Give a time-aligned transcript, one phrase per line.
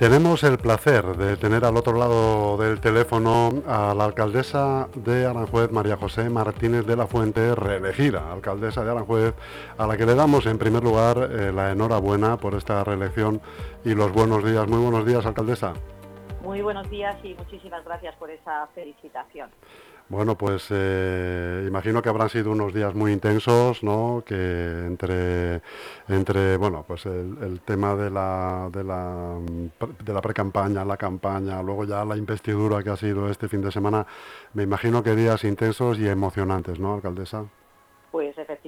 [0.00, 5.70] Tenemos el placer de tener al otro lado del teléfono a la alcaldesa de Aranjuez,
[5.72, 9.34] María José Martínez de la Fuente, reelegida alcaldesa de Aranjuez,
[9.76, 13.42] a la que le damos en primer lugar eh, la enhorabuena por esta reelección
[13.84, 14.66] y los buenos días.
[14.66, 15.74] Muy buenos días, alcaldesa.
[16.42, 19.50] Muy buenos días y muchísimas gracias por esa felicitación.
[20.10, 24.24] Bueno, pues eh, imagino que habrán sido unos días muy intensos, ¿no?
[24.26, 24.34] Que
[24.86, 25.62] entre,
[26.08, 29.38] entre bueno, pues el, tema de la, de la,
[30.04, 33.70] de la pre-campaña, la campaña, luego ya la investidura que ha sido este fin de
[33.70, 34.04] semana,
[34.52, 37.44] me imagino que días intensos y emocionantes, ¿no, alcaldesa?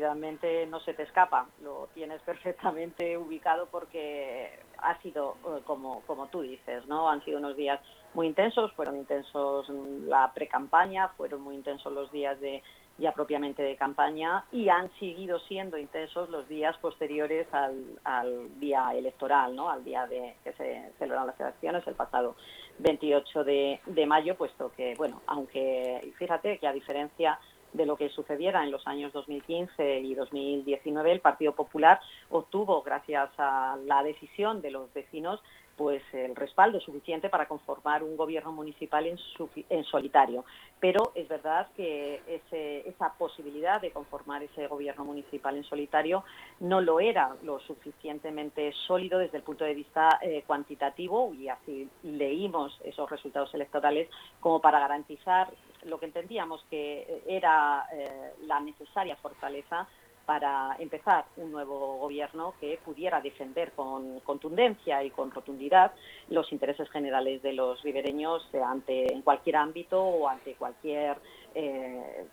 [0.00, 6.40] No se te escapa, lo tienes perfectamente ubicado porque ha sido eh, como, como tú
[6.42, 7.08] dices, ¿no?
[7.08, 7.80] Han sido unos días
[8.14, 12.62] muy intensos, fueron intensos la pre-campaña, fueron muy intensos los días de
[12.98, 19.56] ya propiamente de campaña y han seguido siendo intensos los días posteriores al, día electoral,
[19.56, 19.70] ¿no?
[19.70, 22.36] al día de que se celebraron las elecciones, el pasado
[22.78, 27.38] 28 de, de mayo, puesto que, bueno, aunque fíjate que a diferencia
[27.72, 33.30] de lo que sucediera en los años 2015 y 2019, el Partido Popular obtuvo, gracias
[33.38, 35.40] a la decisión de los vecinos,
[35.80, 40.44] pues el respaldo suficiente para conformar un gobierno municipal en, solitario.
[40.78, 42.20] Pero es verdad que
[42.84, 46.22] esa posibilidad de conformar ese gobierno municipal en solitario
[46.60, 51.88] no lo era lo suficientemente sólido desde el punto de vista eh, cuantitativo y así
[52.02, 55.48] leímos esos resultados electorales como para garantizar
[55.84, 59.88] lo que entendíamos que era eh, la necesaria fortaleza
[60.26, 65.92] para empezar un nuevo gobierno que pudiera defender con contundencia y con rotundidad
[66.28, 71.16] los intereses generales de los ribereños ante en cualquier ámbito o ante cualquier
[71.54, 72.26] eh,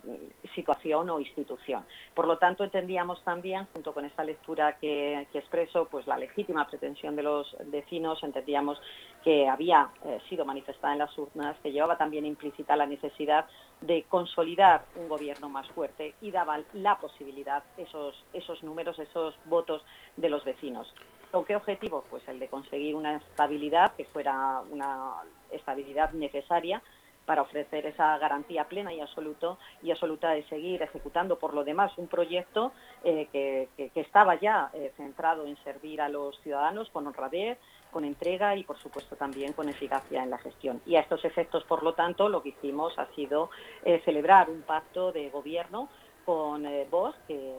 [0.54, 1.84] situación o institución.
[2.14, 7.16] Por lo tanto, entendíamos también, junto con esta lectura que, expreso, pues la legítima pretensión
[7.16, 8.80] de los vecinos, entendíamos
[9.24, 13.46] que había eh, sido manifestada en las urnas, que llevaba también implícita la necesidad
[13.80, 19.84] de consolidar un gobierno más fuerte y daba la posibilidad, esos, esos números, esos votos
[20.16, 20.92] de los vecinos.
[21.30, 22.04] ¿Con qué objetivo?
[22.08, 25.14] Pues el de conseguir una estabilidad que fuera una
[25.50, 26.82] estabilidad necesaria
[27.28, 31.92] para ofrecer esa garantía plena y absoluto y absoluta de seguir ejecutando por lo demás
[31.98, 32.72] un proyecto
[33.04, 37.58] eh, que, estaba ya eh, centrado en servir a los ciudadanos con honradez,
[37.90, 40.80] con entrega y, por supuesto, también con eficacia en la gestión.
[40.86, 43.50] Y a estos efectos, por lo tanto, lo que hicimos ha sido
[43.84, 45.90] eh, celebrar un pacto de gobierno
[46.28, 47.54] con eh, vos, que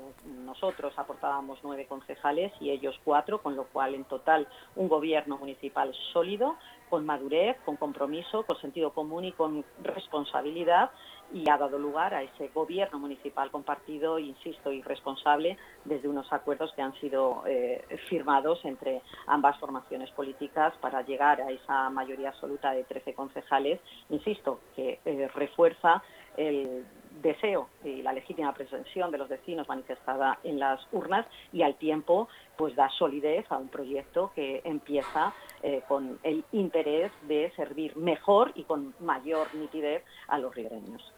[0.46, 5.92] nosotros aportábamos nueve concejales y ellos cuatro, con lo cual en total un gobierno municipal
[6.14, 6.56] sólido,
[6.88, 10.92] con madurez, con compromiso, con sentido común y con responsabilidad
[11.34, 16.72] y ha dado lugar a ese gobierno municipal compartido, insisto, y responsable desde unos acuerdos
[16.74, 22.70] que han sido eh, firmados entre ambas formaciones políticas para llegar a esa mayoría absoluta
[22.72, 26.04] de 13 concejales, insisto, que eh, refuerza
[26.38, 26.86] el
[27.22, 32.28] deseo y la legítima pretensión de los vecinos manifestada en las urnas y al tiempo
[32.58, 38.52] pues da solidez a un proyecto que empieza eh, con el interés de servir mejor
[38.56, 41.14] y con mayor nitidez a los ribereños.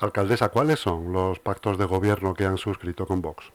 [0.00, 3.52] Alcaldesa, ¿cuáles son los pactos de gobierno que han suscrito con Vox?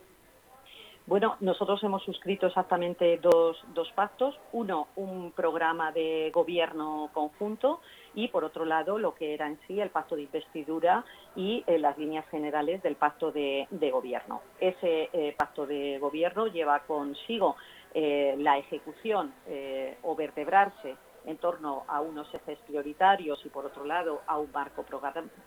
[1.12, 4.40] Bueno, nosotros hemos suscrito exactamente dos, dos, pactos.
[4.54, 7.82] Uno, un programa de gobierno conjunto
[8.16, 11.04] y, por otro lado, lo que era en sí el pacto de investidura
[11.36, 14.42] y eh, las líneas generales del pacto de, gobierno.
[14.58, 17.58] Ese eh, pacto de gobierno lleva consigo
[17.94, 19.34] eh, la ejecución
[20.04, 20.96] o vertebrarse
[21.26, 24.86] en torno a unos ejes prioritarios y, por otro lado, a un marco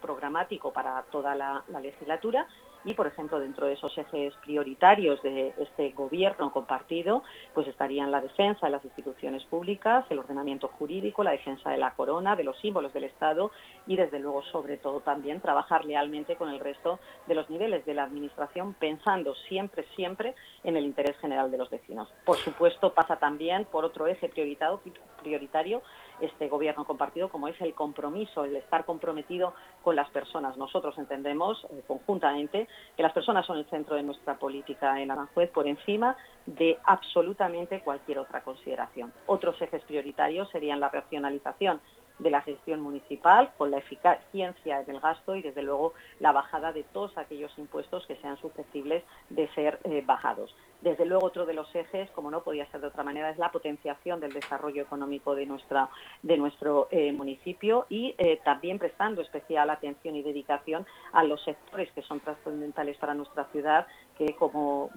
[0.02, 2.46] programático para toda la, legislatura.
[2.84, 7.22] Y, por ejemplo, dentro de esos ejes prioritarios de este gobierno compartido,
[7.54, 11.94] pues estarían la defensa de las instituciones públicas, el ordenamiento jurídico, la defensa de la
[11.94, 13.50] corona, de los símbolos del Estado
[13.86, 17.94] y, desde luego, sobre todo también trabajar lealmente con el resto de los niveles de
[17.94, 22.08] la Administración, pensando siempre, siempre en el interés general de los vecinos.
[22.24, 25.82] Por supuesto, pasa también por otro eje prioritario,
[26.20, 30.56] este gobierno compartido, como es el compromiso, el estar comprometido con las personas.
[30.56, 35.50] Nosotros entendemos eh, conjuntamente que las personas son el centro de nuestra política en Aranjuez
[35.50, 36.16] por encima
[36.46, 39.12] de absolutamente cualquier otra consideración.
[39.26, 41.80] Otros ejes prioritarios serían la racionalización
[42.18, 46.84] de la gestión municipal, con la eficiencia del gasto y, desde luego, la bajada de
[46.84, 50.54] todos aquellos impuestos que sean susceptibles de ser eh, bajados.
[50.80, 53.50] Desde luego, otro de los ejes, como no podía ser de otra manera, es la
[53.50, 55.88] potenciación del desarrollo económico de, nuestra,
[56.22, 61.90] de nuestro eh, municipio y eh, también prestando especial atención y dedicación a los sectores
[61.92, 63.86] que son trascendentales para nuestra ciudad,
[64.18, 64.90] que como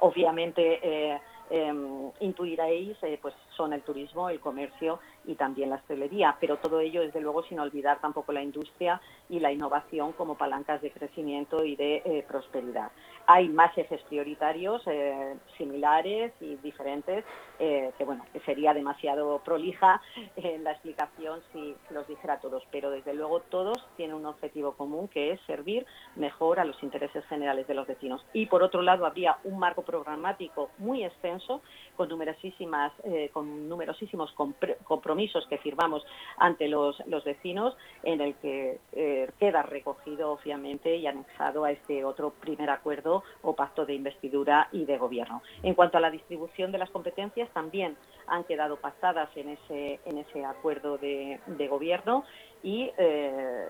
[0.00, 6.80] obviamente Em, intuiréis, pues son el turismo, el comercio y también la hostelería, pero todo
[6.80, 11.64] ello desde luego sin olvidar tampoco la industria y la innovación como palancas de crecimiento
[11.64, 12.90] y de eh, prosperidad.
[13.26, 17.24] Hay más ejes prioritarios eh, similares y diferentes,
[17.58, 20.02] que bueno, sería demasiado prolija
[20.36, 25.08] en la explicación si los dijera todos, pero desde luego todos tienen un objetivo común
[25.08, 25.86] que es servir
[26.16, 28.24] mejor a los intereses generales de los vecinos.
[28.34, 31.62] Y por otro lado habría un marco programático muy extenso
[31.96, 35.15] con numerosísimas, eh, con numerosísimos compromisos
[35.48, 36.04] que firmamos
[36.38, 42.30] ante los, vecinos, en el que eh, queda recogido, obviamente, y anexado a este otro
[42.30, 45.42] primer acuerdo o pacto de investidura y de gobierno.
[45.62, 47.96] En cuanto a la distribución de las competencias, también
[48.26, 52.24] han quedado pactadas en ese, en ese acuerdo de, gobierno
[52.62, 53.68] y eh,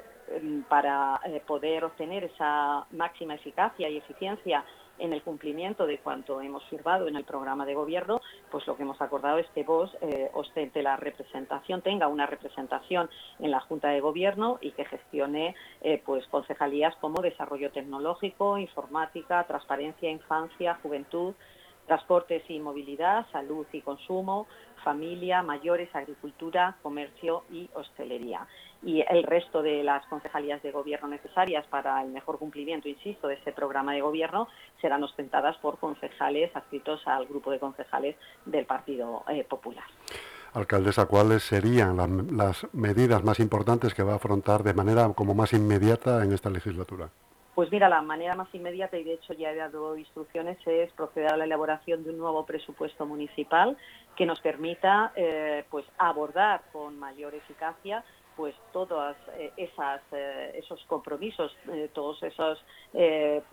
[0.68, 4.64] para poder obtener esa máxima eficacia y eficiencia
[4.98, 8.20] en el cumplimiento de cuanto hemos firmado en el programa de gobierno,
[8.50, 13.10] pues lo que hemos acordado es que vos eh, ostente la representación, tenga una representación
[13.38, 19.44] en la Junta de Gobierno y que gestione eh, pues concejalías como desarrollo tecnológico, informática,
[19.44, 21.34] transparencia, infancia, juventud,
[21.86, 24.46] transportes y movilidad, salud y consumo,
[24.84, 28.46] familia, mayores, agricultura, comercio y hostelería.
[28.82, 33.34] Y el resto de las concejalías de gobierno necesarias para el mejor cumplimiento, insisto, de
[33.34, 34.48] este programa de gobierno
[34.80, 39.84] serán ostentadas por concejales adscritos al grupo de concejales del Partido eh, Popular.
[40.52, 41.96] Alcaldesa, ¿cuáles serían
[42.36, 46.48] las medidas más importantes que va a afrontar de manera como más inmediata en esta
[46.48, 47.10] legislatura?
[47.56, 51.32] Pues mira, la manera más inmediata, y de hecho ya he dado instrucciones, es proceder
[51.32, 53.78] a la elaboración de un nuevo presupuesto municipal
[54.14, 58.04] que nos permita eh, pues abordar con mayor eficacia
[58.36, 62.58] pues todas eh, esas eh, esos compromisos, eh, todas esas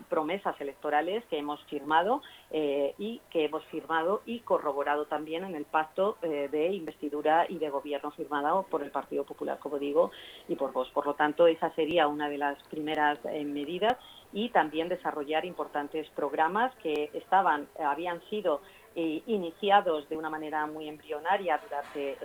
[0.08, 6.16] promesas electorales que hemos firmado y que hemos firmado y corroborado también en el pacto
[6.22, 10.12] de investidura y de gobierno firmado por el Partido Popular, como digo,
[10.48, 10.88] y por vos.
[10.94, 13.98] Por lo tanto, esa sería una de las primeras medidas
[14.32, 18.62] y también desarrollar importantes programas que estaban habían sido
[18.94, 22.16] iniciados de una manera muy embrionaria durante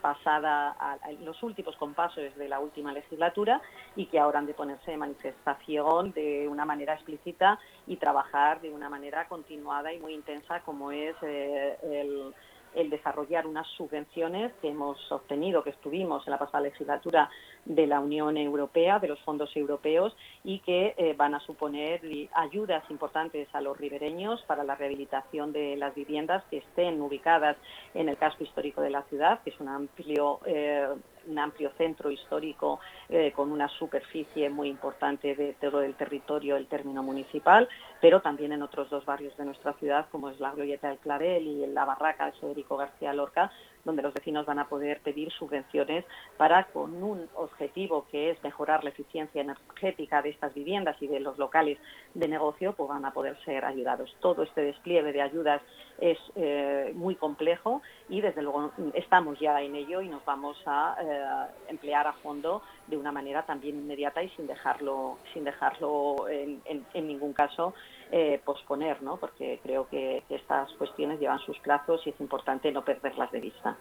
[0.00, 0.74] pasada,
[1.20, 3.60] los últimos compasos de la última legislatura
[3.96, 8.70] y que ahora han de ponerse de manifestación de una manera explícita y trabajar de
[8.70, 12.34] una manera continuada y muy intensa como es eh, el
[12.74, 17.30] el desarrollar unas subvenciones que hemos obtenido, que estuvimos en la pasada legislatura
[17.64, 22.00] de la Unión Europea, de los fondos europeos, y que eh, van a suponer
[22.32, 27.56] ayudas importantes a los ribereños para la rehabilitación de las viviendas que estén ubicadas
[27.94, 30.88] en el casco histórico de la ciudad, que es un amplio eh,
[31.26, 36.66] un amplio centro histórico eh, con una superficie muy importante de todo el territorio el
[36.66, 37.68] término municipal,
[38.00, 41.46] pero también en otros dos barrios de nuestra ciudad, como es la Glorieta del Clavel
[41.46, 43.50] y la Barraca de Federico García Lorca,
[43.84, 46.04] donde los vecinos van a poder pedir subvenciones
[46.36, 51.20] para, con un objetivo que es mejorar la eficiencia energética de estas viviendas y de
[51.20, 51.78] los locales
[52.14, 54.14] de negocio, pues van a poder ser ayudados.
[54.20, 55.62] Todo este despliegue de ayudas
[55.98, 60.96] es eh, muy complejo y desde luego estamos ya en ello y nos vamos a
[61.00, 66.82] eh, emplear a fondo de una manera también inmediata y sin dejarlo, sin dejarlo en,
[66.94, 67.74] ningún caso
[68.12, 69.16] eh, posponer, ¿no?
[69.16, 73.76] porque creo que, estas cuestiones llevan sus plazos y es importante no perderlas de vista.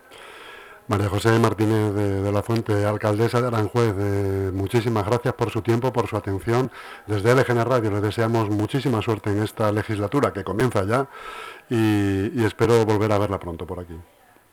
[0.88, 3.94] María José Martínez de, la Fuente, alcaldesa de Aranjuez,
[4.52, 6.72] muchísimas gracias por su tiempo, por su atención.
[7.06, 11.08] Desde LGN Radio le deseamos muchísima suerte en esta legislatura que comienza ya
[11.70, 13.96] y espero volver a verla pronto por aquí.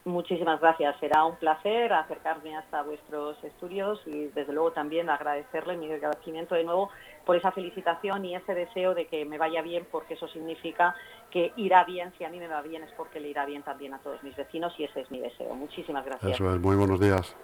[0.06, 0.94] Muchísimas gracias.
[1.00, 6.62] Será un placer acercarme hasta vuestros estudios y desde luego también agradecerle mi agradecimiento de
[6.62, 6.90] nuevo
[7.24, 10.94] por esa felicitación y ese deseo de que me vaya bien porque eso significa
[11.32, 12.12] que irá bien.
[12.18, 14.36] Si a mí me va bien es porque le irá bien también a todos mis
[14.36, 15.52] vecinos y ese es mi deseo.
[15.56, 16.34] Muchísimas gracias.
[16.34, 16.60] Eso es.
[16.60, 17.34] Muy buenos días.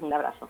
[0.00, 0.48] Un abrazo.